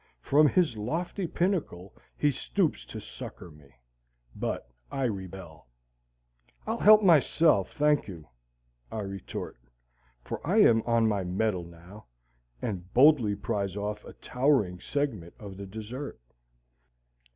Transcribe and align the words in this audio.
From 0.23 0.47
his 0.47 0.77
lofty 0.77 1.27
pinnacle 1.27 1.93
he 2.17 2.31
stoops 2.31 2.85
to 2.85 2.99
succor 2.99 3.51
me. 3.51 3.69
But 4.35 4.67
I 4.91 5.03
rebel. 5.03 5.67
"I'll 6.65 6.79
help 6.79 7.03
myself, 7.03 7.73
thank 7.75 8.07
you," 8.07 8.27
I 8.91 9.01
retort, 9.01 9.59
for 10.23 10.41
I 10.43 10.57
am 10.61 10.81
on 10.87 11.07
my 11.07 11.23
mettle 11.23 11.65
now, 11.65 12.07
and 12.63 12.91
boldly 12.95 13.35
prize 13.35 13.77
off 13.77 14.03
a 14.03 14.13
towering 14.13 14.79
segment 14.79 15.35
of 15.37 15.55
the 15.55 15.67
dessert. 15.67 16.19